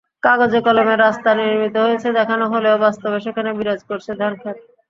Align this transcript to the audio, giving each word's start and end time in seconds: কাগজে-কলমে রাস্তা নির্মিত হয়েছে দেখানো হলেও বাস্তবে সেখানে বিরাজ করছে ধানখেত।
কাগজে-কলমে 0.23 0.95
রাস্তা 0.97 1.29
নির্মিত 1.39 1.75
হয়েছে 1.85 2.07
দেখানো 2.19 2.45
হলেও 2.53 2.75
বাস্তবে 2.85 3.17
সেখানে 3.25 3.49
বিরাজ 3.57 3.81
করছে 3.89 4.11
ধানখেত। 4.19 4.57